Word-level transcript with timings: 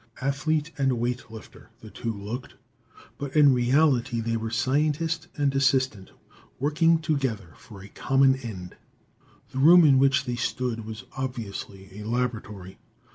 Athlete 0.19 0.71
and 0.79 0.93
weight 0.93 1.29
lifter, 1.29 1.69
the 1.81 1.91
two 1.91 2.11
looked, 2.11 2.55
but 3.19 3.35
in 3.35 3.53
reality 3.53 4.19
they 4.19 4.35
were 4.35 4.49
scientist 4.49 5.27
and 5.37 5.53
assistant, 5.53 6.09
working 6.59 6.97
together 6.97 7.53
for 7.55 7.83
a 7.83 7.87
common 7.87 8.35
end. 8.37 8.75
The 9.51 9.59
room 9.59 9.85
in 9.85 9.99
which 9.99 10.25
they 10.25 10.37
stood 10.37 10.87
was 10.87 11.03
obviously 11.15 11.87
a 11.99 12.05
laboratory. 12.07 12.79